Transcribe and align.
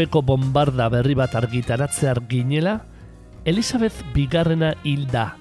Urpeko 0.00 0.22
bombarda 0.24 0.88
berri 0.88 1.12
bat 1.12 1.34
argitaratzear 1.36 2.22
ginela, 2.24 2.80
Elizabeth 3.44 4.00
bigarrena 4.14 4.72
hilda, 4.80 5.36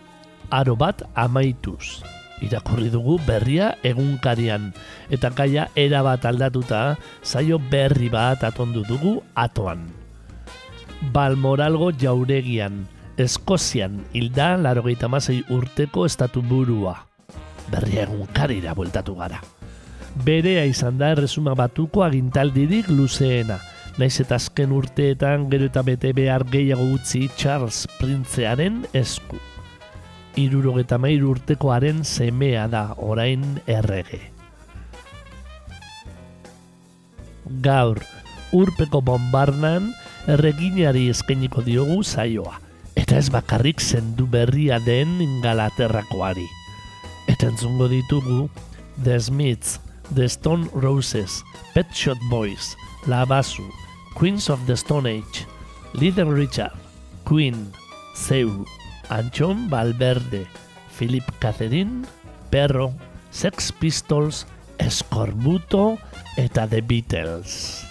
aro 0.51 0.75
bat 0.75 0.99
amaituz. 1.15 2.03
Irakurri 2.43 2.91
dugu 2.91 3.15
berria 3.23 3.77
egunkarian, 3.87 4.73
eta 5.07 5.31
gaia 5.31 5.69
era 5.79 6.03
bat 6.03 6.27
aldatuta, 6.27 6.99
zaio 7.23 7.55
berri 7.71 8.11
bat 8.11 8.43
atondu 8.43 8.83
dugu 8.83 9.23
atoan. 9.31 9.87
Balmoralgo 11.15 11.93
jauregian, 11.95 12.83
Eskozian 13.15 14.03
hilda 14.11 14.57
larogeita 14.59 15.07
masei 15.07 15.39
urteko 15.47 16.03
estatu 16.03 16.43
burua. 16.43 16.97
Berria 17.71 18.03
egunkarira 18.11 18.75
bueltatu 18.75 19.15
gara. 19.15 19.39
Berea 20.19 20.67
izan 20.67 20.99
da 20.99 21.13
erresuma 21.15 21.55
batuko 21.55 22.03
agintaldirik 22.03 22.89
luzeena, 22.91 23.59
naiz 23.99 24.21
eta 24.23 24.37
azken 24.39 24.71
urteetan 24.71 25.49
gero 25.51 25.67
eta 25.67 25.81
bete 25.83 26.13
behar 26.15 26.45
gehiago 26.47 26.85
utzi 26.95 27.25
Charles 27.35 27.81
Printzearen 27.97 28.85
esku. 28.95 29.35
Irurogeta 30.39 30.95
mair 31.01 31.25
urtekoaren 31.27 32.05
semea 32.07 32.67
da 32.71 32.83
orain 32.95 33.43
errege. 33.67 34.21
Gaur, 37.65 37.99
urpeko 38.55 39.01
bombarnan 39.03 39.91
erreginari 40.31 41.09
eskainiko 41.11 41.65
diogu 41.65 41.99
zaioa, 42.03 42.55
eta 42.95 43.17
ez 43.19 43.27
bakarrik 43.33 43.83
zendu 43.83 44.29
berria 44.31 44.79
den 44.85 45.17
ingalaterrakoari. 45.25 46.47
Eta 47.27 47.51
entzungo 47.51 47.89
ditugu 47.91 48.47
The 49.03 49.19
Smiths, 49.19 49.81
The 50.15 50.29
Stone 50.29 50.71
Roses, 50.73 51.41
Pet 51.73 51.91
Shot 51.91 52.21
Boys, 52.31 52.77
Labazu, 53.07 53.67
Queens 54.19 54.49
of 54.49 54.59
the 54.65 54.75
Stone 54.75 55.07
Age, 55.07 55.47
Little 55.93 56.25
Richard, 56.25 56.73
Queen, 57.23 57.71
Seu, 58.13 58.65
Anchón 59.07 59.69
Valverde, 59.69 60.45
Philip 60.91 61.23
Catherine, 61.39 62.05
Perro, 62.49 62.91
Sex 63.31 63.71
Pistols, 63.71 64.45
Escorbuto 64.77 65.97
eta 66.35 66.67
The 66.67 66.81
Beatles. 66.81 67.88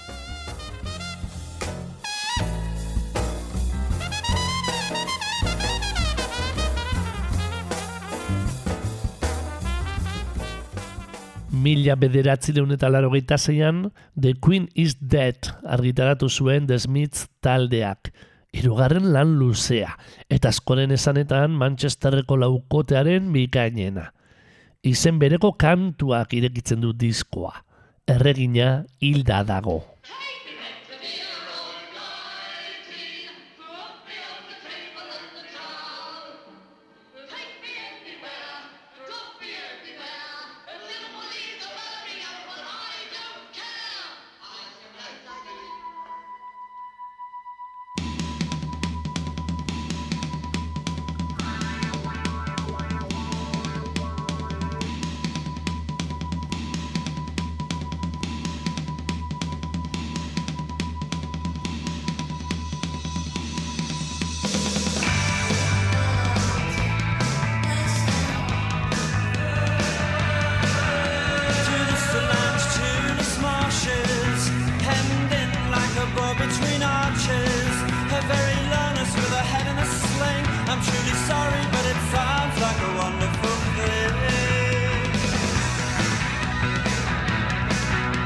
Mila 11.58 11.96
bederatzi 11.98 12.54
deun 12.54 12.72
eta 12.74 12.88
laro 12.88 13.10
zeian, 13.36 13.90
The 14.20 14.34
Queen 14.34 14.68
is 14.74 14.96
Dead 15.00 15.36
argitaratu 15.66 16.28
zuen 16.28 16.66
The 16.66 16.78
Smiths 16.78 17.28
taldeak. 17.40 18.12
Hirugarren 18.52 19.12
lan 19.12 19.36
luzea, 19.38 19.98
eta 20.30 20.48
askoren 20.48 20.90
esanetan 20.90 21.50
Manchesterreko 21.50 22.36
laukotearen 22.36 23.32
bikainena. 23.32 24.12
Izen 24.82 25.18
bereko 25.18 25.52
kantuak 25.52 26.32
irekitzen 26.32 26.80
du 26.80 26.92
diskoa. 26.92 27.52
Erregina 28.06 28.84
hilda 29.00 29.42
dago. 29.44 29.82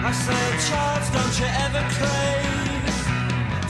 I 0.05 0.11
said, 0.11 0.59
Charles, 0.69 1.09
don't 1.11 1.39
you 1.39 1.47
ever 1.63 1.83
crave 1.95 2.97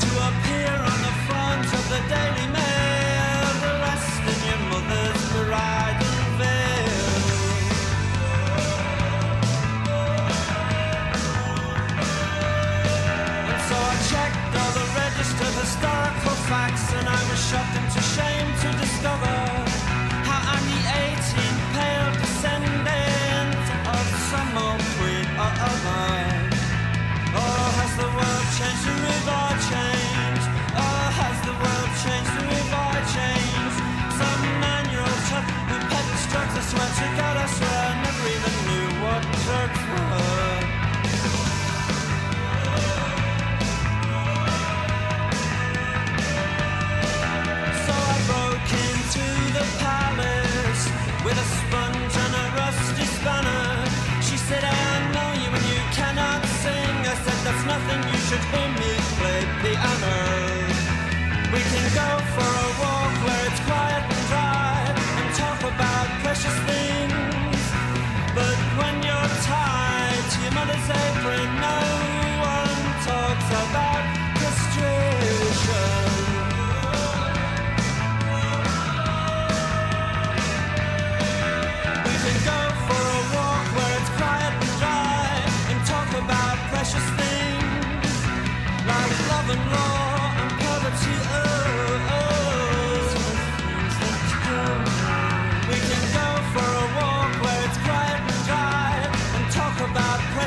to 0.01 0.09
appear 0.29 0.73
on 0.73 0.99
the 1.07 1.15
front 1.29 1.67
of 1.67 1.89
the 1.91 2.01
Daily 2.09 2.53
Mail? 2.53 2.62
him. 58.53 58.82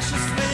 precious 0.07 0.29
thing. 0.35 0.44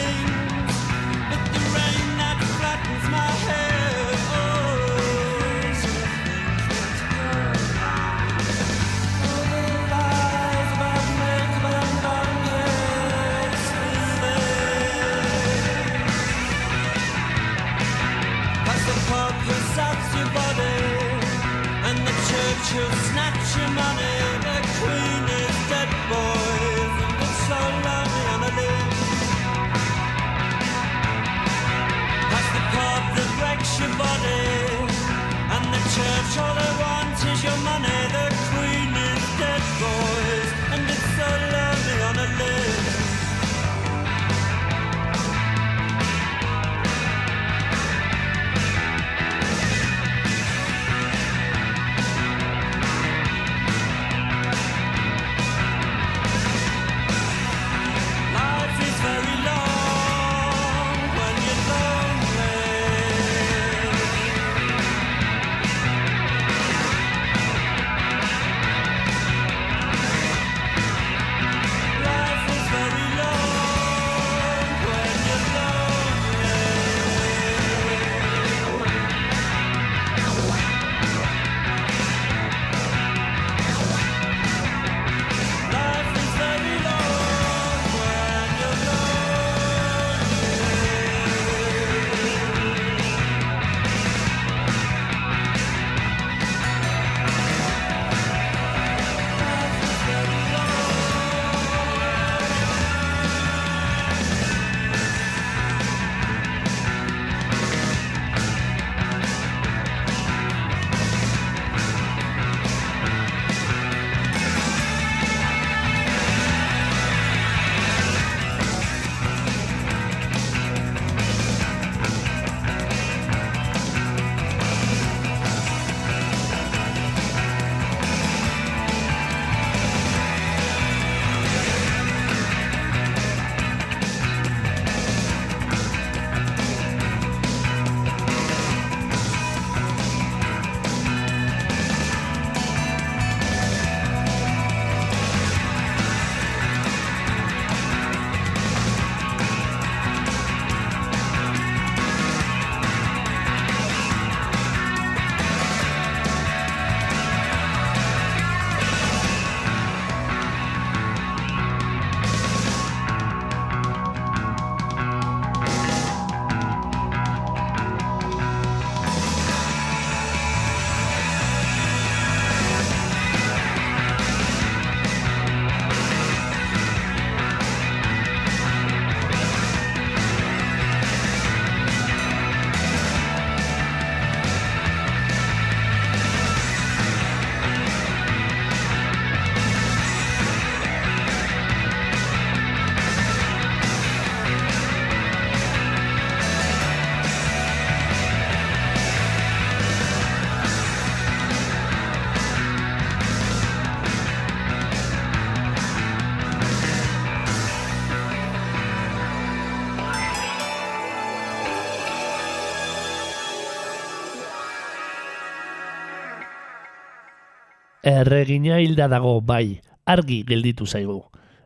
Erregina 218.02 218.80
hilda 218.82 219.06
dago, 219.06 219.36
bai, 219.40 219.78
argi 220.10 220.40
gelditu 220.42 220.86
zaigu. 220.86 221.20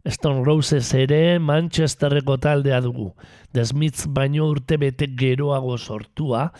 Stone 0.05 0.43
Roses 0.45 0.91
ere 0.95 1.39
Manchesterreko 1.41 2.37
taldea 2.37 2.83
dugu. 2.85 3.15
Smiths 3.65 4.05
baino 4.13 4.51
urte 4.51 4.77
bete 4.77 5.09
geroago 5.17 5.79
sortua, 5.79 6.51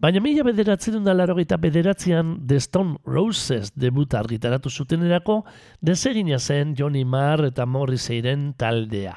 baina 0.00 0.22
mila 0.24 0.46
bederatzen 0.48 1.04
da 1.04 1.12
larogeita 1.12 1.58
bederatzean 1.60 2.38
The 2.48 2.58
Stone 2.58 2.96
Roses 3.04 3.68
debuta 3.76 4.22
argitaratu 4.22 4.70
zutenerako 4.70 5.42
desegina 5.82 6.38
zen 6.38 6.74
Johnny 6.74 7.04
Marr 7.04 7.50
eta 7.50 7.66
Morrisseyren 7.66 8.54
taldea. 8.56 9.12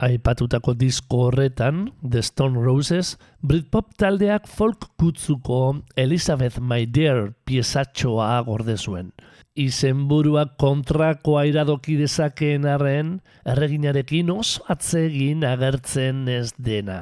Aipatutako 0.00 0.72
disko 0.74 1.28
horretan, 1.28 1.90
The 2.00 2.22
Stone 2.22 2.64
Roses, 2.64 3.18
Britpop 3.42 3.92
taldeak 4.00 4.48
folk 4.48 4.88
kutzuko 4.96 5.84
Elizabeth 5.96 6.58
My 6.58 6.86
Dear 6.86 7.34
piezatxoa 7.44 8.40
gorde 8.48 8.78
zuen. 8.80 9.12
Izenburuak 9.54 10.56
kontrakoa 10.58 11.44
iradoki 11.46 11.94
dezakeen 12.00 12.66
arren, 12.66 13.12
erreginarekin 13.46 14.32
oso 14.34 14.66
atsegin 14.74 15.46
agertzen 15.46 16.26
ez 16.26 16.50
dena. 16.58 16.98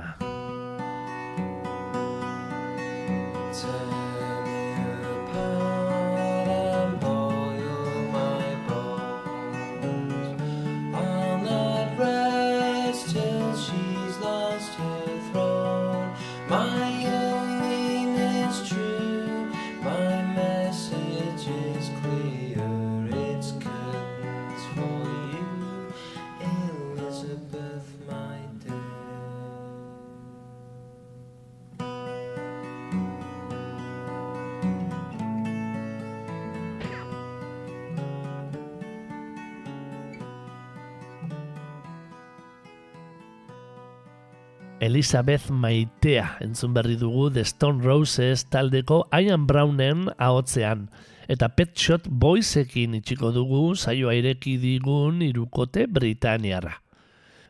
Elizabeth 44.83 45.47
Maitea 45.55 46.25
entzun 46.43 46.73
berri 46.75 46.97
dugu 46.99 47.29
The 47.31 47.45
Stone 47.47 47.85
Roses 47.87 48.43
taldeko 48.51 49.05
Ian 49.15 49.47
Brownen 49.47 50.09
ahotzean. 50.19 50.89
Eta 51.31 51.53
Pet 51.55 51.77
Shot 51.79 52.09
Boysekin 52.11 52.97
itxiko 52.99 53.31
dugu 53.31 53.77
saioa 53.79 54.17
ireki 54.19 54.57
digun 54.59 55.23
irukote 55.23 55.87
Britaniara. 55.87 56.81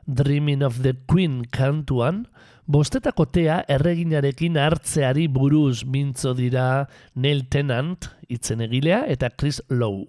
Dreaming 0.04 0.60
of 0.62 0.82
the 0.84 0.92
Queen 1.08 1.46
kantuan, 1.48 2.26
bostetako 2.68 3.24
tea 3.32 3.62
erreginarekin 3.64 4.60
hartzeari 4.60 5.24
buruz 5.32 5.86
mintzo 5.88 6.34
dira 6.36 6.84
Neil 7.14 7.46
Tennant, 7.48 8.10
itzen 8.28 8.60
egilea, 8.60 9.06
eta 9.08 9.32
Chris 9.32 9.62
Lowe. 9.70 10.04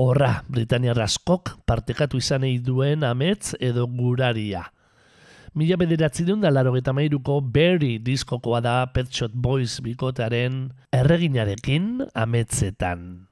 Horra, 0.00 0.38
Britaniar 0.48 1.04
askok 1.04 1.58
partekatu 1.68 2.16
izanei 2.16 2.56
duen 2.64 3.04
amets 3.04 3.52
edo 3.60 3.84
guraria 3.84 4.70
mila 5.54 5.76
bederatzi 5.76 6.24
da 6.24 6.50
laro 6.50 6.76
eta 6.76 6.92
mairuko 6.92 7.40
Berry 7.40 7.98
diskokoa 7.98 8.60
da 8.60 8.86
Pet 8.86 9.10
Shot 9.10 9.32
Boys 9.34 9.80
bikotearen 9.80 10.70
erreginarekin 10.92 12.06
ametzetan. 12.14 13.29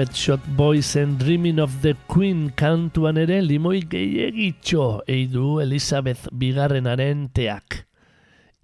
Pet 0.00 0.14
Shop 0.16 0.40
Boys 0.56 0.96
and 0.96 1.18
Dreaming 1.18 1.60
of 1.60 1.82
the 1.82 1.92
Queen 2.08 2.54
kantuan 2.56 3.18
ere 3.20 3.42
limoi 3.44 3.82
gehiagitxo 3.84 5.02
eidu 5.04 5.58
Elizabeth 5.60 6.22
Bigarrenaren 6.32 7.26
teak. 7.36 7.82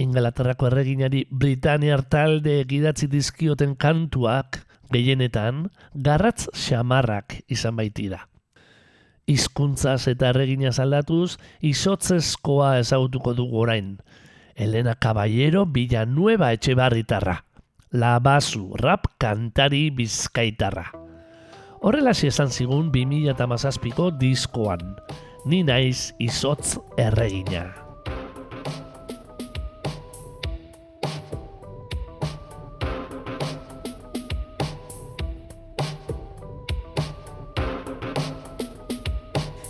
Ingalaterrako 0.00 0.70
erreginari 0.70 1.26
Britaniar 1.28 2.06
talde 2.08 2.56
egidatzi 2.62 3.10
dizkioten 3.12 3.76
kantuak 3.76 4.62
gehienetan 4.88 5.66
garratz 5.92 6.48
xamarrak 6.56 7.42
izan 7.52 7.76
baitira. 7.76 8.22
Hizkuntzaz 9.28 10.08
eta 10.08 10.32
erreginaz 10.32 10.78
aldatuz, 10.80 11.36
izotzezkoa 11.60 12.78
ezagutuko 12.80 13.36
dugu 13.36 13.66
orain. 13.68 13.98
Elena 14.56 14.96
Caballero 14.96 15.68
Villanueva 15.68 16.54
etxe 16.56 16.72
barritarra. 16.80 17.42
Labazu 17.92 18.70
rap 18.80 19.18
kantari 19.20 19.90
bizkaitarra. 19.90 21.04
Horrela 21.86 22.10
si 22.18 22.26
esan 22.26 22.48
zigun 22.50 22.88
2008ko 22.90 24.08
diskoan, 24.18 24.96
ni 25.46 25.60
naiz 25.62 26.16
izotz 26.18 26.80
erregina. 26.98 27.60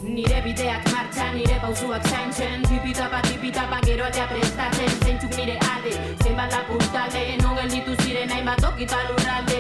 Nire 0.01 0.41
bideak 0.41 0.89
martxan, 0.89 1.37
nire 1.37 1.61
pausuak 1.61 2.09
zaintzen. 2.09 2.65
Tipitapa, 2.65 3.21
tipitapa, 3.29 3.83
gero 3.85 4.09
atea 4.09 4.25
prestatzen. 4.33 4.97
Zeintzuk 5.05 5.37
nire 5.37 5.61
alde, 5.69 5.93
zenbat 6.25 6.49
lapurtalde 6.57 7.29
Nogel 7.45 7.69
dituz 7.77 8.01
ziren 8.07 8.33
hainbat 8.33 8.65
okita 8.73 9.05
lurralde. 9.11 9.56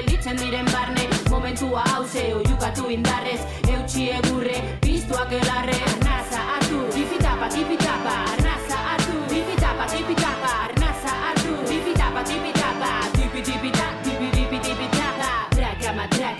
Gelditzen 0.00 0.36
diren 0.36 0.68
barne 0.72 1.08
Momentua 1.30 1.82
hauze, 1.92 2.22
oiukatu 2.34 2.88
indarrez 2.90 3.40
Eutxi 3.68 4.08
egurre, 4.16 4.56
piztuak 4.80 5.32
elarre 5.32 5.76
Arnaza 5.92 6.44
hartu, 6.54 6.84
tipitapa, 6.94 7.48
tipitapa 7.54 8.16
Arnaza 8.32 8.78
hartu, 8.90 9.18
tipitapa, 9.28 9.86
tipitapa 9.92 10.39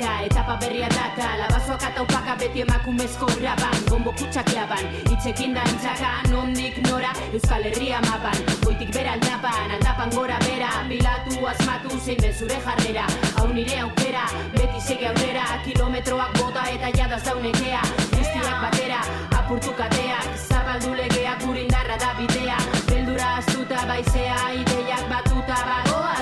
Matraka, 0.01 0.25
etapa 0.25 0.57
berria 0.57 0.89
daka 0.89 1.37
Labazoak 1.37 1.83
eta 1.83 2.03
upaka 2.03 2.37
beti 2.37 2.61
emakumezko 2.63 3.27
raban 3.43 3.77
Gombo 3.89 4.13
kutsak 4.13 4.49
laban, 4.55 4.85
itxekin 5.13 5.53
da 5.55 5.63
entzaka 5.63 6.25
Nondik 6.31 6.81
nora, 6.89 7.13
Euskal 7.33 7.63
Herria 7.63 8.01
mapan. 8.01 8.37
Goitik 8.65 8.93
bera 8.93 9.13
aldapan, 9.13 9.71
aldapan 9.77 10.11
gora 10.11 10.39
bera. 10.41 10.71
Bilatu, 10.89 11.47
asmatu, 11.47 11.99
zein 12.01 12.19
den 12.19 12.33
zure 12.33 12.57
jarrera. 12.65 13.07
Hau 13.37 13.49
nire 13.53 13.81
aukera, 13.81 14.25
beti 14.57 14.81
sege 14.81 15.07
aurrera. 15.09 15.45
Kilometroak 15.65 16.33
bota 16.39 16.65
eta 16.71 16.91
jadaz 16.97 17.23
daunekea 17.25 17.83
Guztiak 18.17 18.59
batera, 18.65 19.01
apurtu 19.39 19.75
kateak. 19.77 20.33
Zabaldu 20.49 20.95
legeak 20.95 21.45
urindarra 21.49 21.97
da 21.99 22.15
bidea 22.19 22.59
Beldura 22.89 23.37
astuta 23.37 23.85
baizea, 23.87 24.39
ideiak 24.63 25.05
batuta 25.13 25.59
bagoaz 25.69 26.20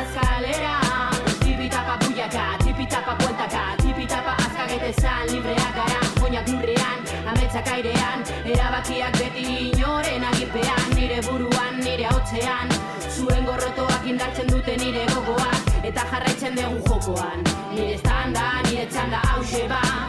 azkagetezan, 4.88 5.28
libreak 5.32 5.74
gara 5.74 6.00
Oinak 6.24 6.48
lurrean, 6.48 7.00
ametsak 7.26 7.68
airean 7.68 8.24
Erabakiak 8.44 9.12
beti 9.18 9.70
inoren 9.70 10.24
aginpean 10.24 10.94
Nire 10.96 11.20
buruan, 11.22 11.80
nire 11.80 12.08
hotzean 12.08 12.68
Zuen 13.08 13.44
gorrotoak 13.44 14.06
indartzen 14.06 14.48
dute 14.48 14.76
nire 14.76 15.06
gogoak 15.14 15.84
Eta 15.84 16.04
jarraitzen 16.10 16.56
dugu 16.56 16.84
jokoan 16.88 17.44
Nire 17.72 17.94
estanda, 17.94 18.62
nire 18.68 18.86
txanda 18.90 19.22
hause 19.32 19.66
ba 19.68 20.07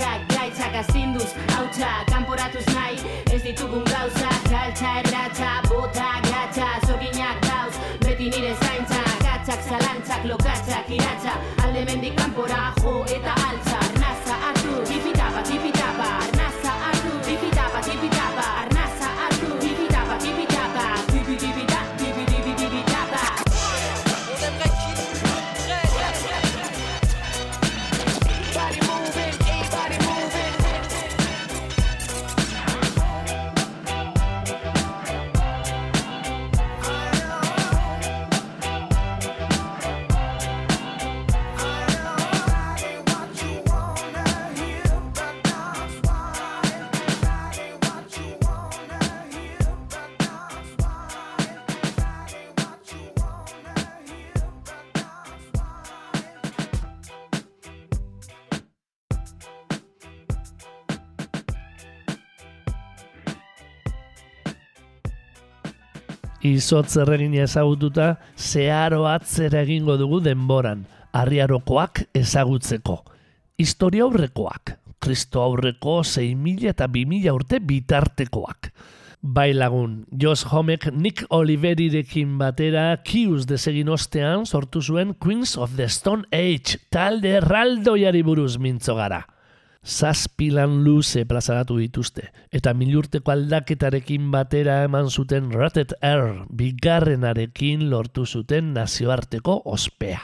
Itxak, 0.00 0.22
gaitzak, 0.32 0.74
astinduz, 0.80 1.32
hautsa 1.52 1.88
Kanporatuz 2.08 2.64
nahi, 2.72 2.96
ez 3.34 3.42
ditugun 3.44 3.84
gauza 3.84 4.30
Galtza, 4.48 4.92
erratza, 5.02 5.50
bota, 5.68 6.06
gatza 6.24 6.68
Zoginak 6.86 7.44
dauz, 7.44 7.76
beti 8.06 8.30
nire 8.32 8.54
zaintza 8.64 9.02
Gatzak, 9.26 9.60
zalantzak, 9.68 10.24
lokatzak, 10.32 10.88
iratza. 10.88 11.36
Alde 11.66 11.84
mendik 11.84 12.16
kanpora, 12.16 12.62
jo 12.80 13.02
eta 13.18 13.36
altza 13.50 13.69
Izotz 66.50 66.96
erregina 66.98 67.44
ezagututa, 67.44 68.14
zeharo 68.36 69.04
atzera 69.06 69.62
egingo 69.62 69.96
dugu 70.00 70.20
denboran, 70.24 70.84
arriarokoak 71.12 72.04
ezagutzeko. 72.16 72.96
Historia 73.60 74.06
aurrekoak, 74.06 74.74
kristo 75.04 75.42
aurreko 75.44 76.00
6.000 76.00 76.72
eta 76.72 76.88
2.000 76.88 77.34
urte 77.36 77.60
bitartekoak. 77.60 78.70
Bai 79.20 79.50
lagun, 79.52 80.06
Josh 80.16 80.48
Homek 80.48 80.86
Nick 80.96 81.26
Oliverirekin 81.28 82.38
batera 82.40 82.86
Kius 83.04 83.44
desegin 83.46 83.90
ostean 83.92 84.46
sortu 84.46 84.80
zuen 84.80 85.12
Queens 85.12 85.58
of 85.60 85.76
the 85.76 85.90
Stone 85.92 86.24
Age 86.32 86.80
talde 86.88 87.36
erraldoiari 87.42 88.24
buruz 88.24 88.56
mintzo 88.56 88.96
gara. 88.96 89.26
Zazpilan 89.80 90.82
luze 90.84 91.22
plazaratu 91.24 91.78
dituzte, 91.80 92.26
eta 92.52 92.74
milurteko 92.76 93.32
aldaketarekin 93.32 94.28
batera 94.30 94.82
eman 94.84 95.08
zuten 95.08 95.48
Rated 95.56 95.94
Air 96.04 96.44
bigarrenarekin 96.52 97.88
lortu 97.88 98.26
zuten 98.26 98.74
nazioarteko 98.76 99.62
ospea. 99.64 100.20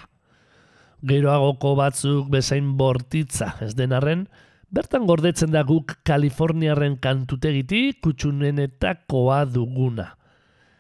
Geroagoko 1.06 1.74
batzuk 1.78 2.28
bezain 2.28 2.74
bortitza 2.76 3.54
ez 3.64 3.72
denarren, 3.78 4.26
bertan 4.68 5.06
gordetzen 5.08 5.52
da 5.54 5.62
guk 5.64 5.96
Kaliforniarren 6.04 6.98
kantutegitik 7.00 8.02
kutxunenetakoa 8.04 9.44
duguna. 9.48 10.10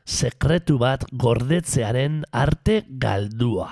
Sekretu 0.04 0.76
bat 0.78 1.08
gordetzearen 1.12 2.24
arte 2.30 2.84
galdua. 3.00 3.70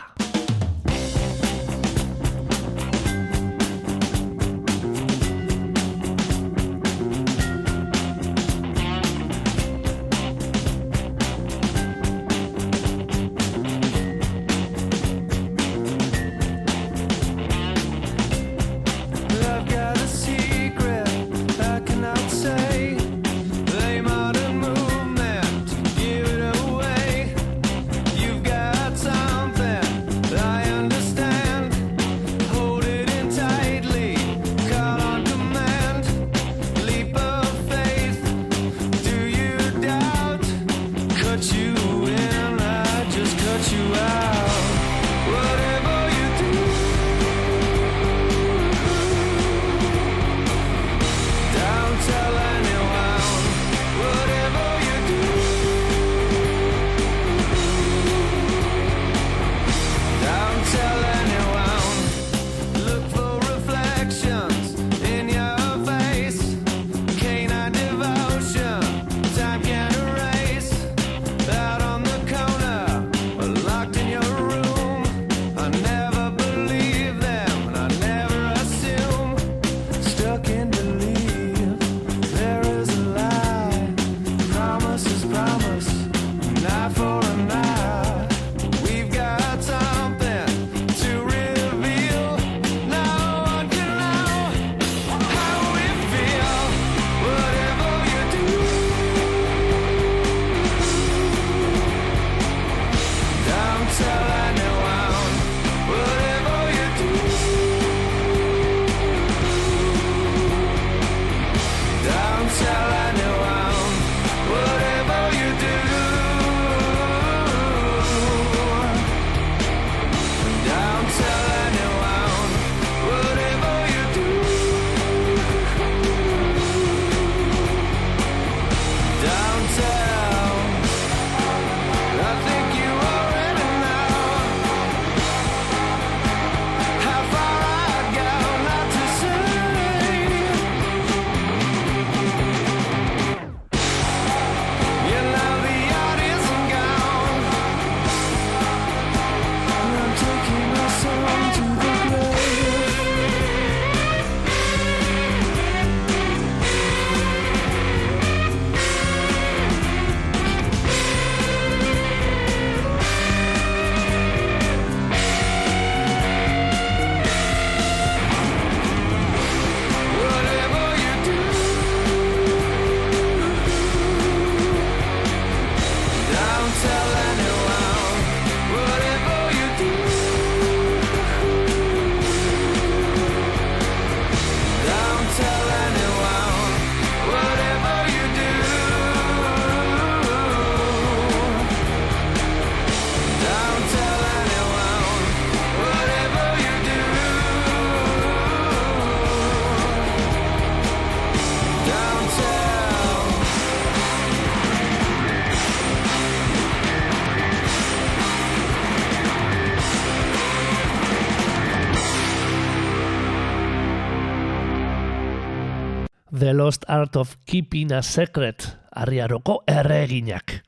The 216.44 216.52
Lost 216.52 216.84
Art 216.88 217.16
of 217.16 217.38
Keeping 217.46 217.90
a 217.90 218.02
Secret, 218.02 218.76
arriaroko 218.92 219.62
erreginak. 219.64 220.58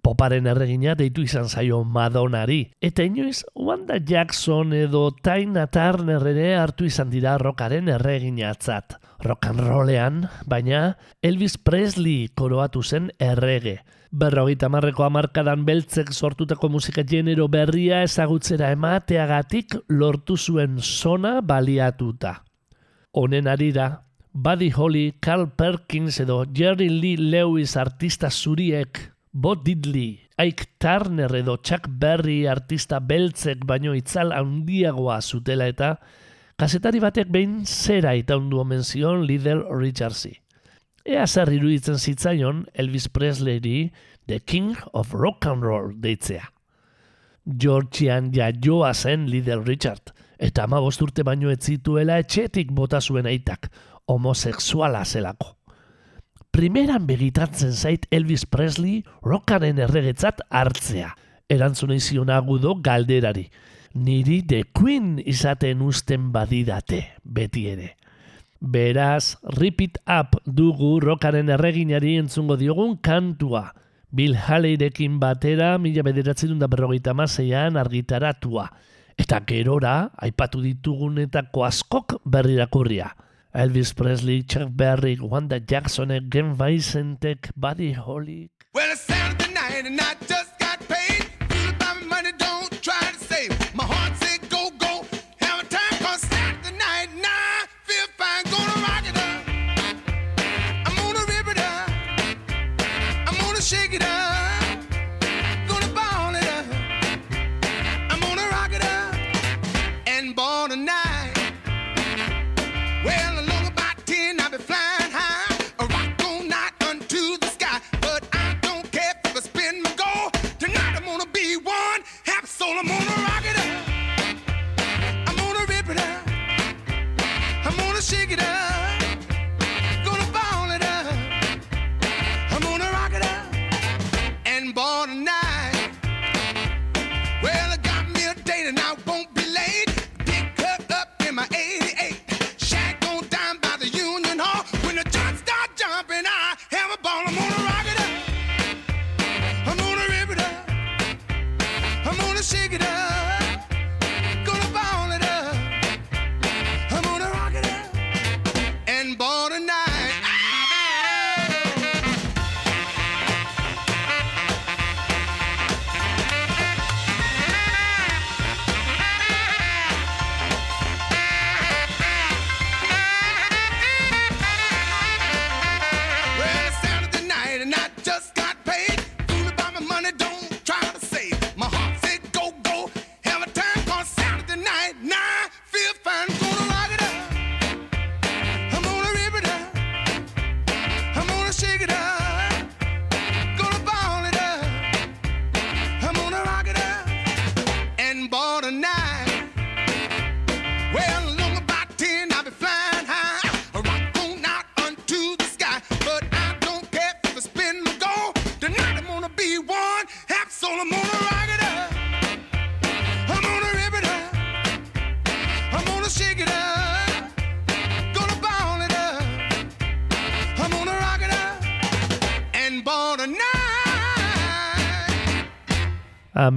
Poparen 0.00 0.46
erregina 0.48 0.94
deitu 0.96 1.20
izan 1.26 1.50
zaio 1.52 1.82
Madonari, 1.84 2.62
eta 2.80 3.04
inoiz 3.04 3.42
Wanda 3.52 3.98
Jackson 4.00 4.72
edo 4.72 5.10
Tina 5.20 5.66
Turner 5.66 6.24
ere 6.30 6.46
hartu 6.56 6.88
izan 6.88 7.12
dira 7.12 7.34
rockaren 7.36 7.90
erreginatzat. 7.92 8.96
Rock 9.20 9.50
and 9.50 9.60
rollean, 9.66 10.22
baina 10.48 10.96
Elvis 11.20 11.58
Presley 11.58 12.30
koroatu 12.32 12.80
zen 12.80 13.12
errege. 13.20 13.82
Berrogeita 14.08 14.72
marreko 14.72 15.04
amarkadan 15.04 15.68
beltzek 15.68 16.14
sortutako 16.14 16.72
musika 16.72 17.04
genero 17.04 17.50
berria 17.52 18.00
ezagutzera 18.08 18.72
emateagatik 18.72 19.76
lortu 19.92 20.40
zuen 20.40 20.80
sona 20.80 21.42
baliatuta. 21.44 22.38
Honen 23.12 23.46
arira, 23.48 24.05
Buddy 24.38 24.68
Holly, 24.68 25.14
Carl 25.18 25.48
Perkins 25.48 26.20
edo 26.20 26.44
Jerry 26.52 26.90
Lee 26.90 27.16
Lewis 27.16 27.74
artista 27.74 28.30
zuriek, 28.30 28.98
Bo 29.32 29.54
Diddley, 29.54 30.20
Ike 30.36 30.66
Turner 30.76 31.34
edo 31.36 31.56
Chuck 31.56 31.86
Berry 31.88 32.44
artista 32.46 32.98
beltzek 33.00 33.64
baino 33.64 33.94
itzal 33.96 34.34
handiagoa 34.36 35.22
zutela 35.22 35.70
eta 35.72 35.94
kasetari 36.60 37.00
batek 37.00 37.32
behin 37.32 37.62
zera 37.64 38.12
itaundu 38.12 38.60
omen 38.60 38.84
zion 38.84 39.24
Little 39.24 39.64
Richardsi. 39.72 40.34
Ea 41.06 41.24
zer 41.26 41.54
iruditzen 41.56 41.96
zitzaion 41.96 42.66
Elvis 42.74 43.08
Presleyri 43.08 43.90
The 44.28 44.40
King 44.40 44.76
of 44.92 45.14
Rock 45.14 45.48
and 45.48 45.64
Roll 45.64 45.94
deitzea. 45.96 46.44
Georgian 47.46 48.34
jaioa 48.34 48.92
zen 48.92 49.30
Little 49.30 49.64
Richard, 49.64 50.12
eta 50.36 50.64
ama 50.64 50.82
urte 50.84 51.22
baino 51.24 51.48
ez 51.48 51.62
zituela 51.62 52.18
etxetik 52.18 52.72
bota 52.72 53.00
zuen 53.00 53.24
aitak, 53.24 53.70
homosexuala 54.06 55.04
zelako. 55.04 55.56
Primeran 56.50 57.04
begitatzen 57.06 57.72
zait 57.72 58.06
Elvis 58.10 58.46
Presley 58.48 59.02
rockaren 59.22 59.78
erregetzat 59.78 60.40
hartzea. 60.48 61.10
Erantzun 61.52 61.92
izion 61.92 62.30
agudo 62.32 62.78
galderari. 62.80 63.50
Niri 63.92 64.42
The 64.42 64.62
Queen 64.72 65.18
izaten 65.20 65.82
usten 65.84 66.30
badidate, 66.32 67.02
beti 67.22 67.66
ere. 67.68 67.90
Beraz, 68.60 69.36
Rip 69.42 69.82
It 69.84 69.98
Up 70.08 70.38
dugu 70.46 70.96
rockaren 71.00 71.52
erreginari 71.52 72.16
entzungo 72.16 72.56
diogun 72.56 72.96
kantua. 73.04 73.74
Bill 74.10 74.36
Haleyrekin 74.36 75.20
batera 75.20 75.76
mila 75.78 76.02
bederatzen 76.06 76.58
da 76.58 76.70
berrogeita 76.72 77.12
maseian 77.12 77.76
argitaratua. 77.76 78.70
Eta 79.16 79.42
gerora, 79.44 80.10
aipatu 80.16 80.62
ditugunetako 80.64 81.64
askok 81.68 82.16
berrirakurria. 82.24 83.12
Elvis 83.56 83.96
Presley, 83.96 84.42
Chuck 84.42 84.68
Berry, 84.70 85.16
Wanda 85.18 85.58
Jackson, 85.58 86.10
Gen 86.28 86.54
Vicentek, 86.54 87.50
Buddy 87.56 87.92
Holly. 87.92 88.50
Well, 88.74 88.92
it's 88.92 89.00
Saturday 89.00 89.54
night 89.54 89.86
and 89.86 89.98
I 89.98 90.14
just 90.28 90.45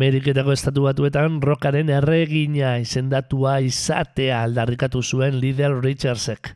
Ameriketako 0.10 0.56
estatu 0.56 0.84
batuetan 0.88 1.36
rockaren 1.46 1.90
erregina 1.94 2.72
izendatua 2.82 3.60
izatea 3.62 4.40
aldarrikatu 4.42 5.04
zuen 5.06 5.36
Little 5.38 5.84
Richardsek. 5.84 6.50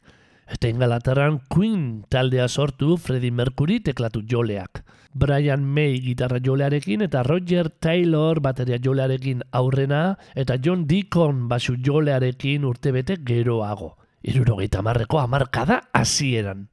Eta 0.56 0.72
ingalaterran 0.72 1.38
Queen 1.54 1.84
taldea 2.10 2.48
sortu 2.48 2.98
Freddie 2.98 3.30
Mercury 3.30 3.78
teklatu 3.86 4.24
joleak. 4.26 4.82
Brian 5.14 5.62
May 5.62 6.00
gitarra 6.02 6.42
jolearekin 6.42 7.06
eta 7.06 7.22
Roger 7.22 7.70
Taylor 7.70 8.42
bateria 8.42 8.82
jolearekin 8.82 9.46
aurrena 9.52 10.18
eta 10.34 10.58
John 10.58 10.88
Deacon 10.90 11.46
basu 11.48 11.78
jolearekin 11.78 12.66
urtebete 12.66 13.22
geroago. 13.22 14.00
Irurogeita 14.24 14.82
marreko 14.82 15.22
amarkada 15.22 15.84
hasieran. 15.94 16.72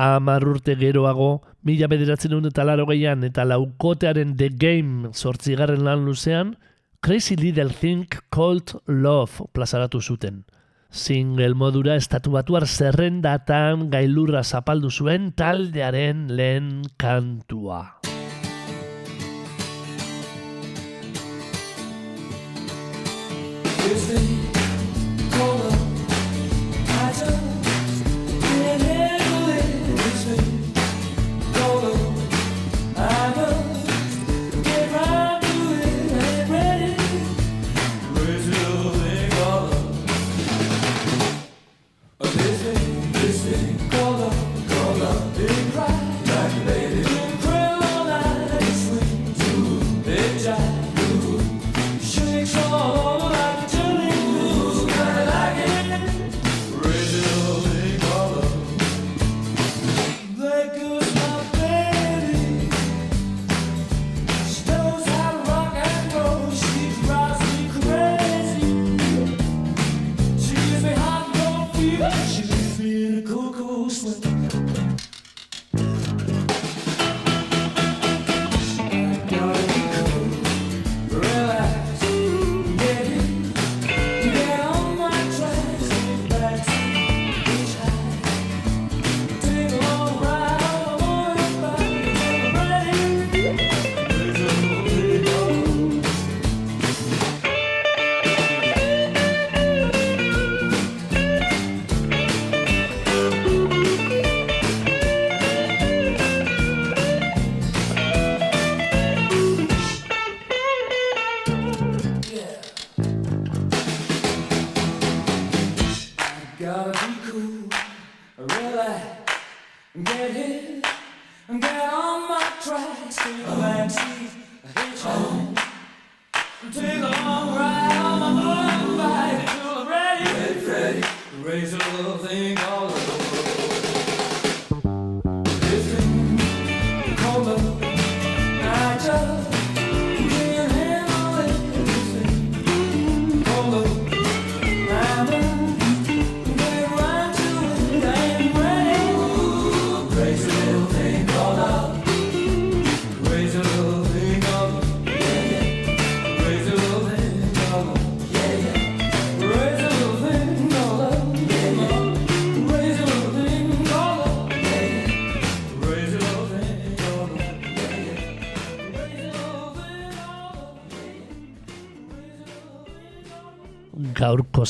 Amar 0.00 0.46
urte 0.48 0.78
geroago, 0.80 1.42
mila 1.60 1.84
bederatzen 1.92 2.32
dut 2.32 2.46
eta 2.48 2.64
laro 2.64 2.86
gehian 2.88 3.20
eta 3.26 3.44
laukotearen 3.44 4.32
The 4.40 4.48
Game 4.48 5.10
sortzigarren 5.12 5.84
lan 5.84 6.06
luzean, 6.06 6.54
Crazy 7.04 7.36
Little 7.36 7.68
Thing 7.68 8.08
Called 8.32 8.72
Love 8.88 9.50
plazaratu 9.52 10.00
zuten. 10.00 10.46
Single 10.88 11.52
modura 11.52 11.98
estatu 12.00 12.32
batuar 12.32 12.64
zerrendatan 12.66 13.90
gailurra 13.92 14.40
zapaldu 14.42 14.88
zuen 14.88 15.34
taldearen 15.36 16.28
lehen 16.32 16.80
kantua. 16.96 18.00
This 23.90 24.39
thing, 38.38 38.50
this 38.50 38.79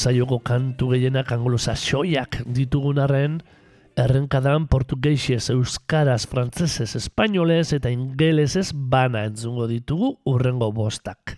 saioko 0.00 0.38
kantu 0.40 0.94
gehienak 0.94 1.28
anglosaxoiak 1.34 2.40
ditugun 2.48 3.00
arren, 3.02 3.40
errenkadan 4.00 4.64
portugeisez, 4.70 5.50
euskaraz, 5.52 6.24
frantsesez, 6.30 6.94
espainolez 6.96 7.74
eta 7.76 7.92
ingelezez 7.92 8.70
bana 8.72 9.26
entzungo 9.28 9.68
ditugu 9.68 10.14
urrengo 10.24 10.70
bostak. 10.72 11.36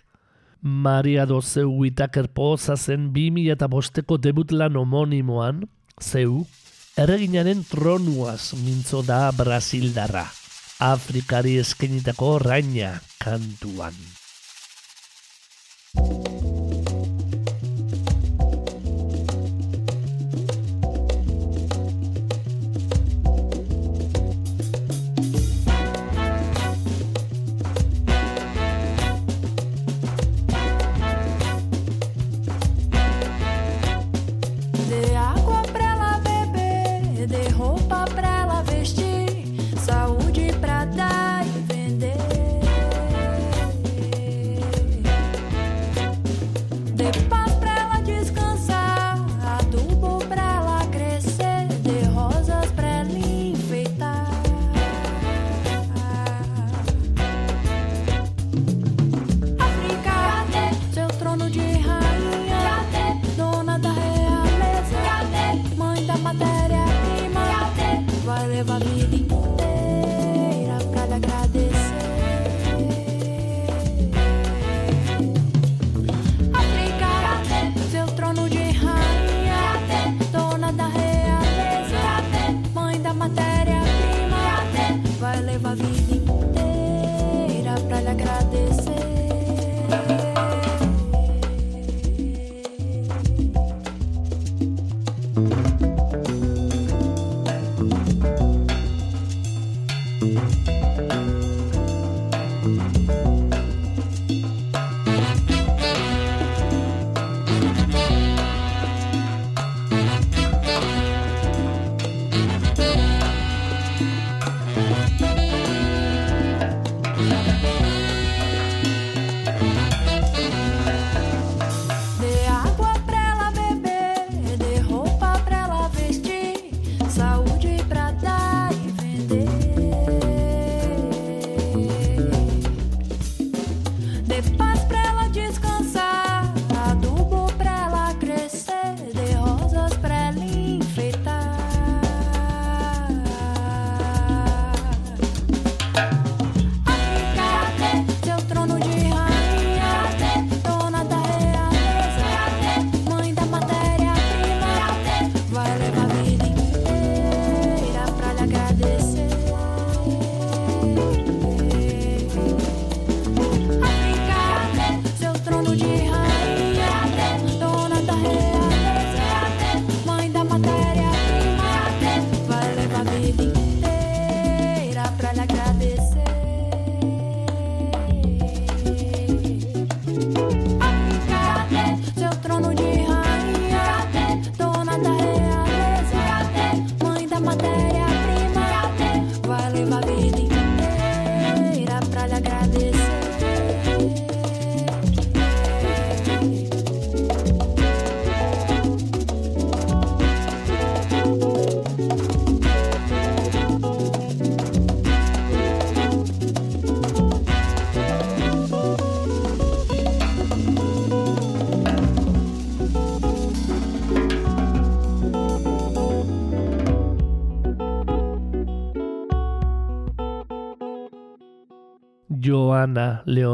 Maria 0.63 1.25
Dozeu 1.27 1.67
Whitaker 1.67 2.29
poza 2.31 2.77
zen 2.77 3.11
2005ko 3.11 4.17
debut 4.23 4.55
lan 4.55 4.79
homonimoan, 4.79 5.65
zeu, 5.99 6.45
erreginaren 6.95 7.65
tronuaz 7.67 8.53
mintzo 8.63 9.03
da 9.03 9.27
Brasildarra, 9.35 10.23
Afrikari 10.79 11.57
eskenitako 11.59 12.37
raina 12.47 12.95
kantuan. 13.19 13.99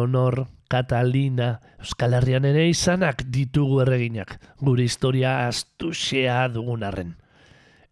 Leonor, 0.10 0.48
Catalina, 0.68 1.62
Euskal 1.78 2.16
Herrian 2.18 2.46
ere 2.46 2.64
izanak 2.70 3.22
ditugu 3.30 3.84
erreginak, 3.84 4.40
gure 4.58 4.84
historia 4.84 5.48
astuxea 5.48 6.48
dugun 6.50 6.84
arren. 6.84 7.12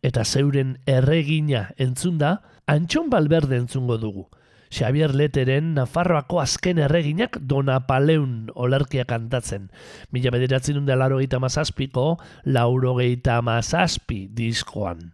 Eta 0.01 0.23
zeuren 0.25 0.77
erregina 0.87 1.67
entzunda, 1.77 2.41
Antxon 2.65 3.11
Balberde 3.13 3.57
entzungo 3.57 3.99
dugu. 4.01 4.27
Xavier 4.73 5.13
Leteren 5.13 5.75
Nafarroako 5.75 6.41
azken 6.41 6.81
erreginak 6.81 7.37
Donapaleun 7.39 8.49
olerkia 8.55 9.05
kantatzen. 9.05 9.69
Mila 10.11 10.33
bederatzen 10.33 10.81
dut 10.81 10.89
laro 10.89 11.21
gehieta 11.21 11.39
mazazpiko, 11.39 12.17
lauro 12.45 12.95
gehieta 12.97 13.41
mazazpi 13.41 14.27
diskoan. 14.33 15.13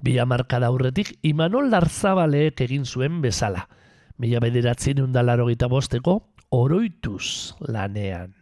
Bila 0.00 0.24
marka 0.24 0.62
aurretik, 0.62 1.18
Imanol 1.22 1.70
Larzabaleek 1.74 2.62
egin 2.68 2.86
zuen 2.86 3.20
bezala– 3.26 3.66
Mila 4.18 4.40
bederatzen 4.42 5.04
dela 5.14 5.22
larogeita 5.30 5.68
bosteko, 5.70 6.16
oroituz 6.50 7.54
lanean. 7.70 8.37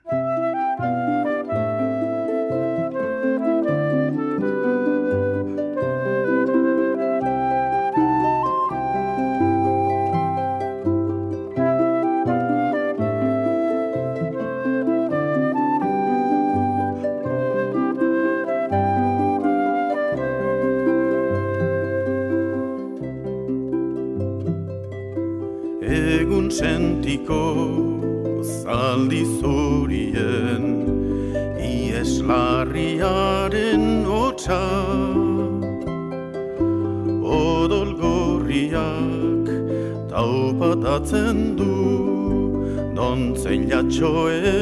joy. 43.98 44.55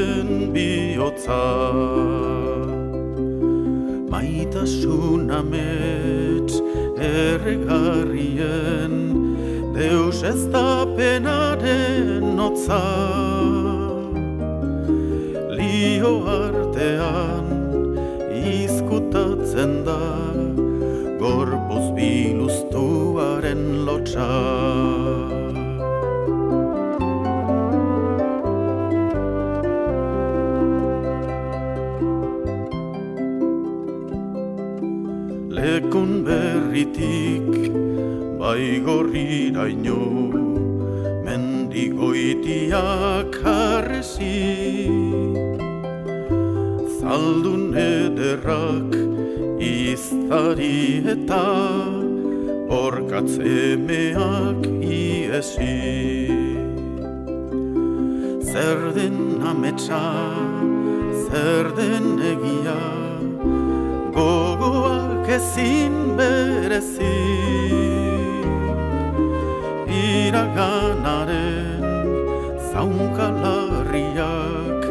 Zaunkalarriak 72.85 74.83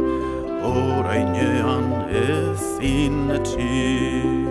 orainean 0.66 1.88
ezin 2.10 3.18
etxi. 3.38 4.43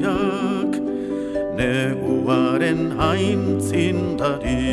Xuriak 0.00 0.72
Neguaren 1.56 2.80
aintzindari 3.08 4.64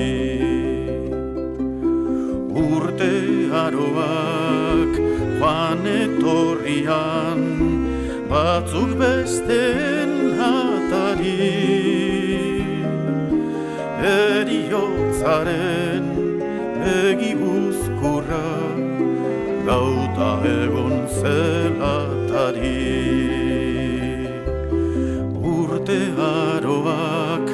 Urte 2.64 3.16
aroak 3.64 4.94
joan 5.40 5.84
etorrian 6.02 7.44
Batzuk 8.30 8.92
besteen 9.00 10.12
atari 10.52 11.40
Eriotzaren 14.14 16.08
begi 16.82 17.34
uzkurra 17.56 18.46
Gauta 19.68 20.32
egon 20.48 20.96
zelatari 21.20 22.97
aroak 26.88 27.48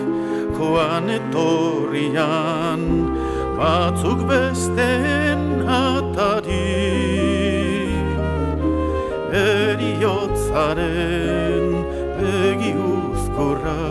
joan 0.57 1.09
etorrian 1.09 2.83
Batzuk 3.57 4.21
besteen 4.27 5.41
atari. 5.69 6.69
Eriotzaren 9.33 10.85
begi 12.17 12.73
uzkurra 12.73 13.83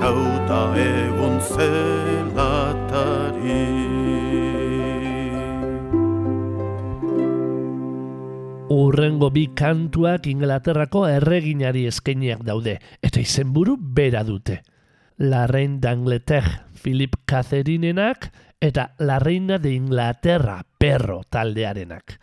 Gauta 0.00 0.62
egon 0.82 1.36
zelatari 1.50 3.10
Urrengo 8.70 9.28
bi 9.34 9.48
kantuak 9.58 10.28
Inglaterrako 10.30 11.02
erreginari 11.10 11.86
eskainiak 11.90 12.44
daude, 12.46 12.76
eta 13.20 13.28
izenburu 13.28 13.76
bera 13.78 14.22
dute. 14.24 14.62
La 15.18 15.46
Reine 15.46 15.78
d'Angleterre, 15.80 16.64
Philip 16.82 17.16
Catherinenak, 17.26 18.32
eta 18.60 18.94
La 18.98 19.18
Reina 19.18 19.58
de 19.58 19.74
Inglaterra, 19.74 20.64
perro 20.78 21.22
taldearenak. 21.28 22.18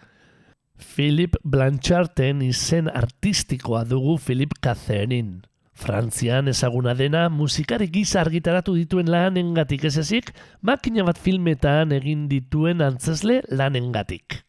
Philip 0.77 1.35
Blancharten 1.43 2.41
izen 2.41 2.89
artistikoa 2.89 3.83
dugu 3.85 4.17
Philip 4.17 4.53
Catherine. 4.59 5.41
Frantzian 5.73 6.47
ezaguna 6.47 6.95
dena 6.95 7.29
musikari 7.29 7.87
gisa 7.87 8.21
argitaratu 8.21 8.73
dituen 8.73 9.11
lanengatik 9.11 9.85
ez 9.85 9.97
ezik, 9.97 10.33
makina 10.61 11.03
bat 11.03 11.17
filmetan 11.17 11.91
egin 11.91 12.27
dituen 12.27 12.81
antzesle 12.81 13.43
lanengatik. 13.49 14.43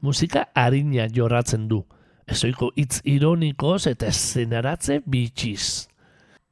Musika 0.00 0.48
harina 0.54 1.06
jorratzen 1.12 1.68
du, 1.68 1.84
ezoiko 2.30 2.70
hitz 2.78 3.00
ironikoz 3.04 3.86
eta 3.90 4.08
eszenaratze 4.10 5.00
bitxiz. 5.06 5.88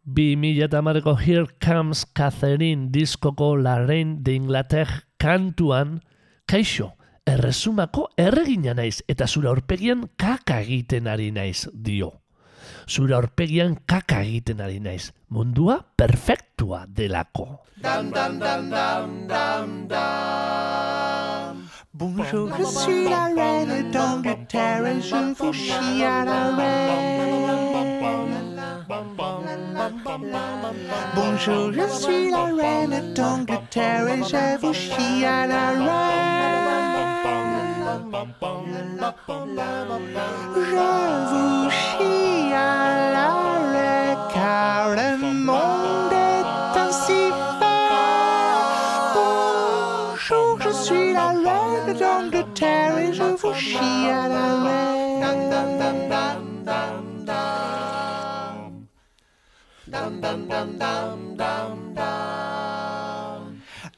2008ko 0.09 1.16
Here 1.20 1.47
Comes 1.64 2.07
Catherine 2.16 2.89
diskoko 2.91 3.57
La 3.57 3.79
Reine 3.85 4.16
de 4.24 4.35
Inglaterre 4.35 5.03
kantuan, 5.20 6.01
kaixo, 6.49 6.95
erresumako 7.29 8.09
erregina 8.16 8.72
naiz 8.74 9.03
eta 9.09 9.26
zura 9.29 9.51
aurpegian 9.53 10.07
kaka 10.16 10.62
egiten 10.64 11.11
ari 11.12 11.31
naiz 11.31 11.68
dio. 11.72 12.14
Zura 12.89 13.18
aurpegian 13.18 13.76
kaka 13.87 14.22
egiten 14.24 14.62
ari 14.64 14.81
naiz. 14.81 15.12
Mundua 15.29 15.83
perfektua 15.97 16.87
delako. 16.89 17.61
Bonjour, 21.99 22.49
je 22.57 22.64
suis 22.64 23.09
la 23.09 23.24
reine 23.24 23.90
d'Angleterre 23.90 24.86
et 24.86 25.01
je 25.01 25.34
vous 25.36 25.53
chie 25.53 26.05
à 26.05 26.24
la 26.24 26.57
reine. 26.57 27.59
Bonjour, 31.16 31.72
je 31.72 31.88
suis 31.88 32.30
la 32.30 32.44
reine 32.44 33.14
d'Angleterre 33.14 34.07
et 34.07 34.22
je 34.22 34.61
vous 34.61 34.72
chie 34.72 35.24
à 35.24 35.49
la 35.49 35.70
reine. 35.70 36.68
Je 40.55 40.88
vous 41.30 41.70
chie 41.70 42.53
à 42.55 43.11
la 43.16 43.30
reine 43.72 44.18
car 44.32 44.90
le 44.90 45.34
monde 45.34 46.12
est 46.12 46.78
ainsi 46.78 47.32
vous 53.36 53.55
chie 53.55 53.76
à 53.78 54.28
la 54.28 54.62
reine. 54.62 54.89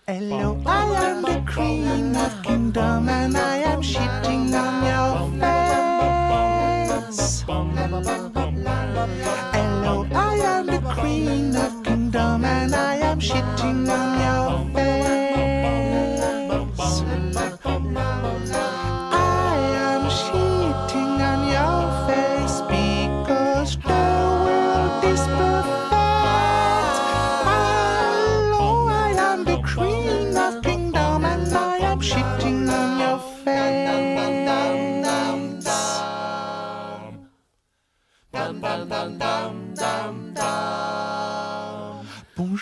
Hello, 0.06 0.58
I 0.66 0.68
am 1.06 1.22
the 1.22 1.42
queen 1.46 2.16
of 2.16 2.42
kingdom 2.42 3.08
and 3.08 3.36
I 3.36 3.58
am 3.58 3.80
shitting 3.80 4.52
on 4.54 4.82
your 4.90 5.30
face. 7.08 7.44
Hello, 9.52 10.06
I 10.12 10.36
am 10.36 10.66
the 10.66 10.80
queen 10.94 11.54
of 11.56 11.82
kingdom 11.84 12.44
and 12.44 12.74
I 12.74 12.96
am 12.96 13.20
shitting 13.20 13.88
on 13.88 14.09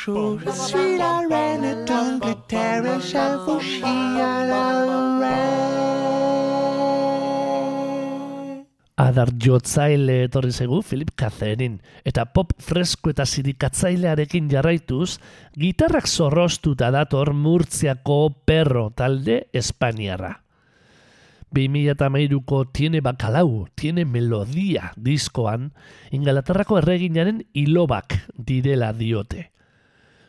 Bonjour, 0.09 0.41
je 0.41 0.51
suis 0.51 0.97
la 0.97 1.21
reine 1.29 1.85
d'Angleterre 1.85 2.87
et 2.87 3.01
je 3.01 3.45
vous 3.45 3.61
chie 3.61 3.83
à 3.85 4.47
la. 4.49 4.69
Adar 8.97 9.29
jotzaile 9.39 10.25
etorri 10.25 10.51
zaigu 10.51 10.81
Philip 10.83 11.11
Catherine, 11.15 11.83
eta 12.09 12.25
pop 12.25 12.55
fresko 12.59 13.13
eta 13.13 13.27
sirikatzailearekin 13.29 14.49
jarraituz, 14.51 15.19
gitarrak 15.55 16.09
zorrostuta 16.09 16.89
dator 16.91 17.35
Murtziako 17.35 18.31
perro 18.49 18.89
talde 18.97 19.43
Espainiarra. 19.53 20.33
2008ko 21.55 22.65
Tiene 22.73 23.05
Bakalau, 23.05 23.69
Tiene 23.75 24.07
Melodia 24.07 24.91
diskoan, 24.97 25.71
Ingalaterrako 26.11 26.81
erreginaren 26.81 27.45
ilobak 27.53 28.19
direla 28.35 28.95
diote. 28.97 29.51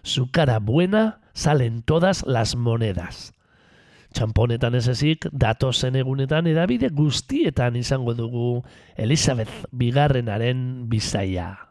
Su 0.04 0.32
cara 0.32 0.60
buena 0.60 1.20
salen 1.34 1.82
todas 1.82 2.26
las 2.26 2.56
monedas. 2.56 3.34
Txamponetan 4.14 4.74
ez 4.74 4.88
ezik, 4.90 5.28
datozen 5.32 5.96
egunetan 5.96 6.48
edabide 6.50 6.90
guztietan 6.90 7.76
izango 7.78 8.16
dugu 8.18 8.64
Elizabeth 8.98 9.66
bigarrenaren 9.72 10.90
bizaia. 10.90 11.69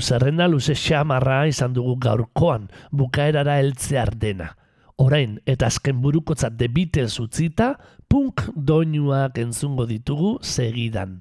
Zerrenda 0.00 0.48
luze 0.48 0.74
xamarra 0.74 1.46
izan 1.48 1.74
dugu 1.76 1.96
gaurkoan, 2.02 2.68
bukaerara 2.90 3.58
heltzear 3.60 4.14
dena. 4.16 4.52
Orain, 4.98 5.38
eta 5.46 5.68
azken 5.68 6.00
burukotzat 6.02 6.56
The 6.58 6.68
Beatles 6.74 7.20
utzita, 7.22 7.76
punk 8.08 8.42
doinuak 8.54 9.38
entzungo 9.38 9.86
ditugu 9.86 10.38
segidan. 10.42 11.20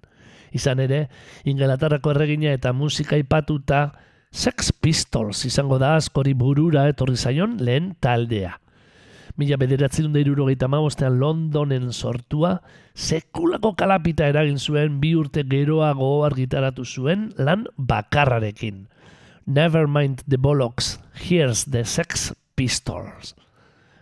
Izan 0.56 0.80
ere, 0.82 1.08
Ingelaterrako 1.46 2.16
erregina 2.16 2.54
eta 2.56 2.74
musika 2.74 3.20
ipatuta, 3.20 3.92
Sex 4.32 4.72
Pistols 4.72 5.46
izango 5.48 5.78
da 5.80 5.96
askori 5.98 6.34
burura 6.34 6.88
etorri 6.90 7.18
zaion 7.18 7.58
lehen 7.64 7.94
taldea. 8.04 8.58
Mila 9.38 9.58
bederatzen 9.62 10.10
da 10.14 10.18
irurogeita 10.18 10.66
mabostean 10.66 11.20
Londonen 11.22 11.92
sortua, 11.94 12.56
sekulako 12.98 13.76
kalapita 13.78 14.26
eragin 14.32 14.58
zuen 14.58 14.96
bi 14.98 15.12
urte 15.14 15.44
geroago 15.46 16.24
argitaratu 16.26 16.86
zuen 16.86 17.28
lan 17.38 17.68
bakarrarekin. 17.78 18.88
Nevermind 19.46 20.24
the 20.28 20.38
Bollocks, 20.42 20.98
Here's 21.14 21.66
the 21.66 21.86
Sex 21.86 22.34
Pistols. 22.56 23.36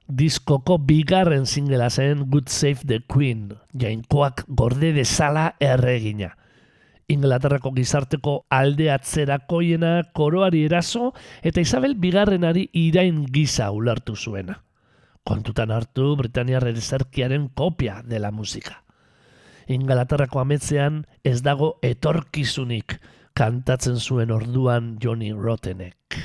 Diskoko 0.07 0.77
bigarren 0.77 1.45
singela 1.45 1.89
zen 1.89 2.29
Good 2.31 2.47
Save 2.47 2.87
the 2.87 3.01
Queen, 3.01 3.57
jainkoak 3.73 4.45
gorde 4.47 4.93
dezala 4.95 5.55
erregina. 5.59 6.31
Inglaterrako 7.11 7.73
gizarteko 7.75 8.45
alde 8.49 8.87
atzerakoiena 8.93 9.97
koroari 10.13 10.63
eraso 10.65 11.11
eta 11.43 11.61
Isabel 11.61 11.97
bigarrenari 11.99 12.69
irain 12.73 13.25
gisa 13.33 13.69
ulartu 13.75 14.15
zuena. 14.15 14.61
Kontutan 15.25 15.71
hartu 15.73 16.11
Britaniar 16.19 16.67
erzerkiaren 16.69 17.47
kopia 17.57 17.95
dela 18.05 18.29
musika. 18.29 18.83
Ingalaterrako 19.73 20.43
ametzean 20.43 20.99
ez 21.25 21.39
dago 21.41 21.71
etorkizunik 21.81 22.99
kantatzen 23.33 23.97
zuen 23.97 24.29
orduan 24.31 24.93
Johnny 25.01 25.33
Rottenek. 25.33 26.21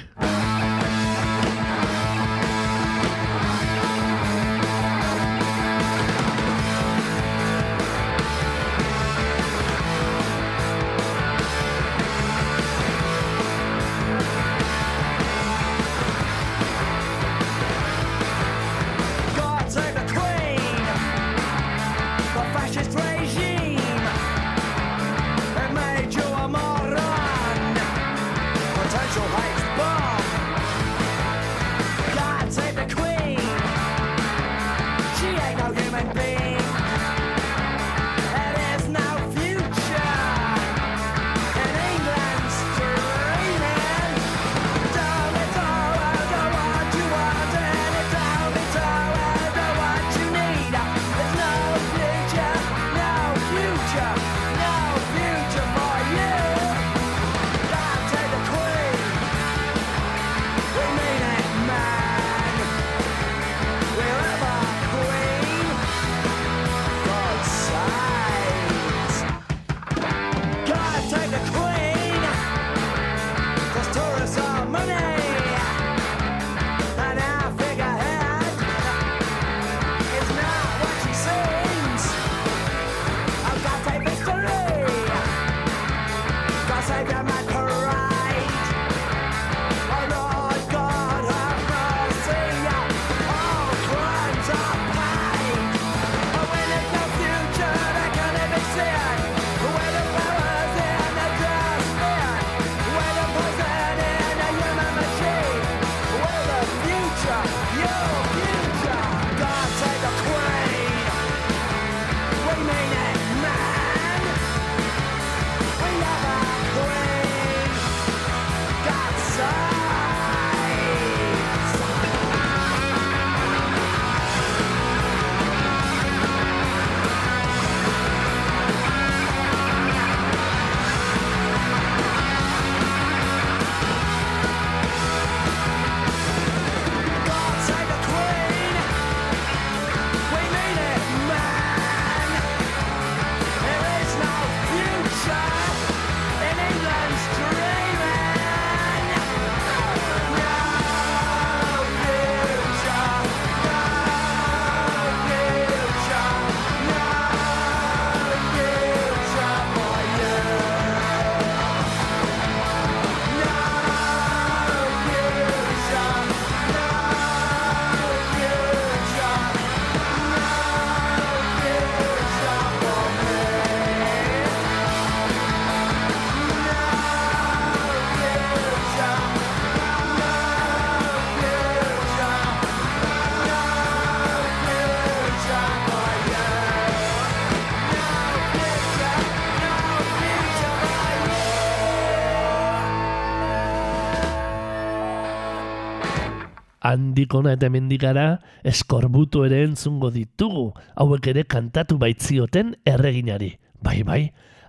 Handikona 196.91 197.55
eta 197.57 197.71
mendikara 197.73 198.41
eskorbutu 198.67 199.45
ere 199.47 199.63
entzungo 199.65 200.11
ditugu, 200.15 200.71
hauek 200.99 201.31
ere 201.33 201.45
kantatu 201.45 201.99
baitzioten 201.99 202.75
erreginari. 202.89 203.55
Bai, 203.81 204.03
bai, 204.05 204.23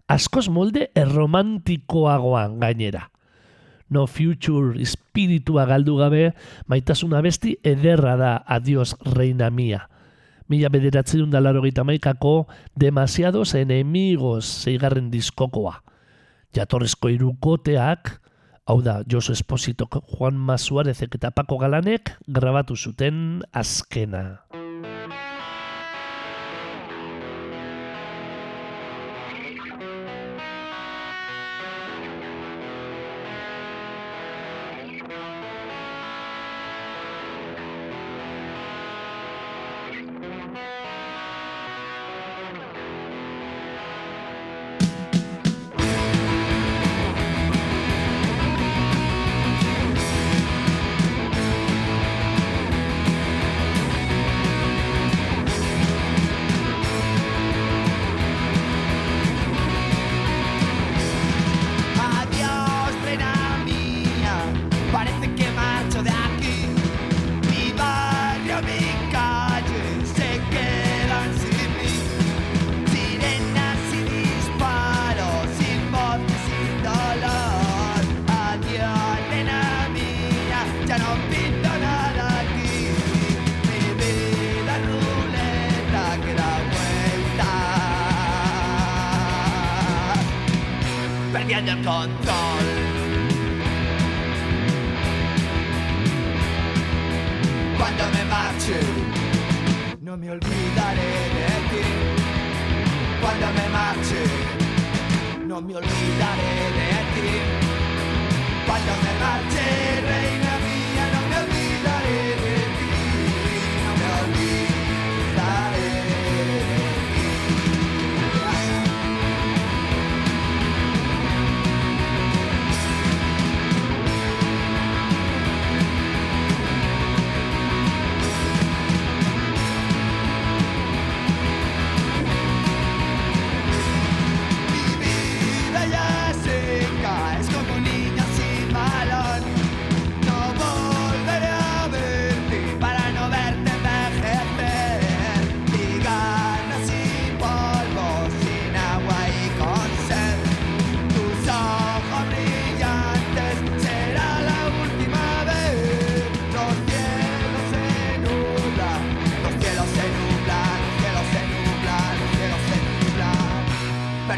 askoz 0.07 0.47
molde 0.49 0.89
erromantikoagoan 0.95 2.59
gainera. 2.61 3.09
No 3.91 4.05
future 4.07 4.79
espiritua 4.79 5.65
galdu 5.67 5.97
gabe, 5.99 6.31
maitasuna 6.71 7.19
besti 7.21 7.57
ederra 7.67 8.15
da 8.15 8.35
adios 8.47 8.95
reina 9.03 9.49
mia. 9.51 9.89
Mila 10.47 10.69
bederatzen 10.71 11.29
da 11.31 11.39
laro 11.39 11.61
maikako 11.61 12.47
demasiados 12.75 13.53
enemigos 13.55 14.63
zeigarren 14.63 15.11
diskokoa. 15.11 15.83
Jatorrezko 16.53 17.09
irukoteak, 17.09 18.20
hau 18.71 18.79
da 18.79 19.01
Josu 19.03 19.35
Espositok, 19.35 19.99
Juan 20.15 20.39
Masuarezek 20.39 21.19
eta 21.19 21.33
Paco 21.35 21.59
Galanek 21.59 22.15
grabatu 22.27 22.79
zuten 22.79 23.43
azkena. 23.51 24.60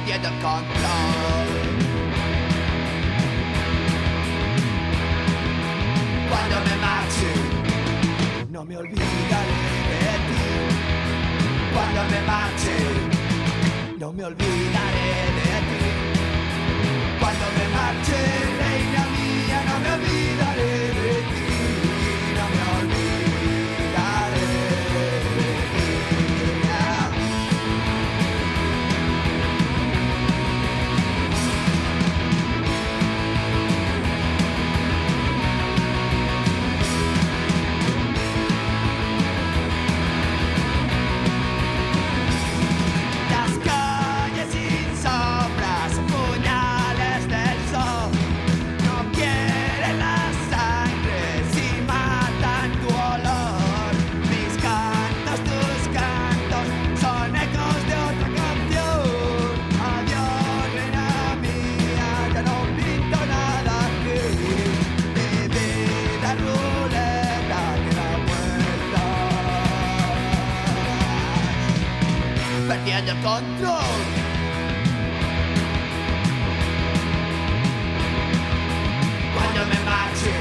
diede 0.04 0.28
il 0.28 0.34
controllo 0.42 1.72
Quando 6.28 6.56
me 6.64 6.76
marci 6.80 7.32
non 8.50 8.68
mi 8.68 8.76
olvidare 8.76 9.52
di 10.28 10.42
Quando 11.72 12.02
me 12.10 12.20
marci 12.26 12.72
non 13.98 14.16
mi 14.16 14.24
olvidare 14.24 15.03
Cuando 79.36 79.62
me 79.66 79.80
marche, 79.84 80.34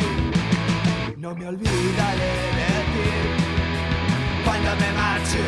no 1.16 1.34
me 1.34 1.48
olvidaré 1.48 2.32
de 2.58 2.72
ti. 2.92 3.08
Cuando 4.44 4.70
me 4.76 4.92
marche, 4.92 5.42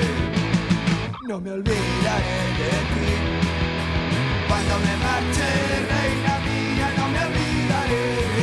no 1.28 1.40
me 1.40 1.50
olvidaré 1.52 2.38
de 2.58 2.70
ti. 2.94 3.12
Cuando 4.48 4.74
me 4.78 4.94
marche, 5.06 5.48
reina 5.92 6.34
mía, 6.46 6.86
no 6.96 7.04
me 7.08 7.18
olvidaré 7.26 8.34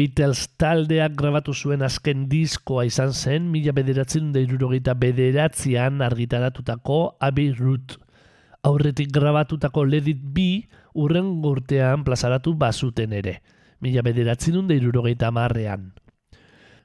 Beatles 0.00 0.46
taldeak 0.56 1.12
grabatu 1.12 1.52
zuen 1.52 1.82
azken 1.84 2.22
diskoa 2.30 2.86
izan 2.88 3.10
zen 3.12 3.50
mila 3.52 3.74
bederatzen 3.76 4.30
da 4.32 4.40
irurogeita 4.40 4.94
bederatzean 4.96 6.00
argitaratutako 6.06 7.00
Abbey 7.20 7.50
Root. 7.58 7.98
Aurretik 8.64 9.10
grabatutako 9.12 9.84
Let 9.84 10.08
It 10.08 10.22
Be 10.32 10.46
urren 10.94 11.28
urtean 11.44 12.06
plazaratu 12.06 12.54
bazuten 12.56 13.12
ere, 13.12 13.42
mila 13.84 14.00
bederatzen 14.06 14.70
da 14.70 14.78
irurogeita 14.80 15.28
marrean. 15.36 15.90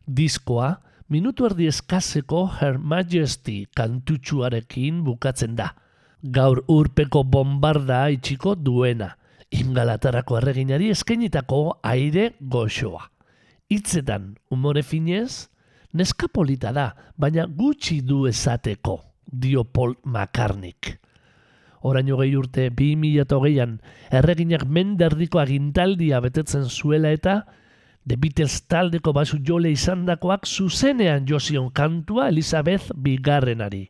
Diskoa, 0.05 0.74
minutu 1.07 1.47
erdi 1.47 1.70
eskazeko 1.72 2.45
Her 2.59 2.78
Majesty 2.78 3.61
kantutxuarekin 3.80 5.05
bukatzen 5.07 5.55
da. 5.55 5.72
Gaur 6.20 6.66
urpeko 6.68 7.24
bombarda 7.24 8.09
itxiko 8.11 8.57
duena. 8.59 9.13
Ingalatarako 9.56 10.36
erreginari 10.41 10.89
eskainitako 10.91 11.60
aire 11.88 12.34
goxoa. 12.41 13.06
Hitzetan, 13.72 14.34
umore 14.51 14.84
finez, 14.84 15.47
neska 15.95 16.28
polita 16.28 16.74
da, 16.76 16.89
baina 17.16 17.45
gutxi 17.47 18.01
du 18.03 18.26
esateko, 18.28 18.97
dio 19.26 19.64
Paul 19.64 19.95
McCartneyk. 20.03 20.97
Oraino 21.88 22.18
gehi 22.20 22.36
urte 22.36 22.68
2008an 22.82 23.78
erreginak 24.20 24.66
menderdiko 24.68 25.39
agintaldia 25.39 26.20
betetzen 26.20 26.68
zuela 26.68 27.14
eta 27.16 27.43
The 28.06 28.20
Beatles 28.22 28.60
taldeko 28.70 29.14
basu 29.14 29.39
jole 29.41 29.72
izandakoak 29.72 30.45
zuzenean 30.45 31.26
jozion 31.30 31.72
kantua 31.72 32.28
Elizabeth 32.34 32.91
bigarrenari. 32.91 33.88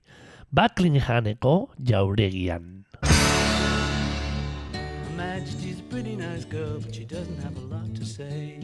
Buckinghameko 0.56 1.56
jauregian. 1.80 2.85
Majesty's 5.38 5.82
a 5.82 5.84
pretty 5.84 6.16
nice 6.16 6.46
girl, 6.46 6.80
but 6.80 6.96
she 6.96 7.04
doesn't 7.04 7.38
have 7.44 7.58
a 7.58 7.60
lot 7.60 7.94
to 7.94 8.06
say. 8.06 8.58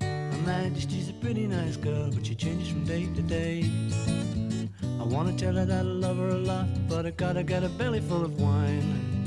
Her 0.00 0.42
Majesty's 0.46 1.10
a 1.10 1.12
pretty 1.12 1.46
nice 1.46 1.76
girl, 1.76 2.10
but 2.10 2.24
she 2.24 2.34
changes 2.34 2.68
from 2.70 2.86
day 2.86 3.04
to 3.14 3.20
day. 3.20 3.70
I 4.98 5.02
wanna 5.02 5.36
tell 5.36 5.52
her 5.56 5.66
that 5.66 5.80
I 5.80 5.82
love 5.82 6.16
her 6.16 6.30
a 6.30 6.38
lot, 6.38 6.68
but 6.88 7.04
I 7.04 7.10
gotta 7.10 7.42
get 7.42 7.64
a 7.64 7.68
belly 7.68 8.00
full 8.00 8.24
of 8.24 8.40
wine. 8.40 9.26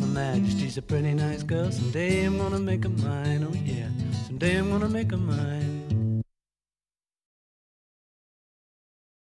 Her 0.00 0.06
Majesty's 0.06 0.78
a 0.78 0.82
pretty 0.82 1.14
nice 1.14 1.42
girl, 1.42 1.72
someday 1.72 2.26
I'm 2.26 2.38
gonna 2.38 2.60
make 2.60 2.84
her 2.84 2.90
mine, 2.90 3.42
oh 3.42 3.56
yeah, 3.64 3.88
someday 4.24 4.56
I'm 4.56 4.70
gonna 4.70 4.88
make 4.88 5.10
her 5.10 5.16
mine. 5.16 5.87